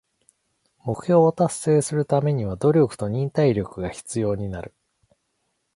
[0.83, 4.73] 目標を達成するためには努力と忍耐力が必要になる。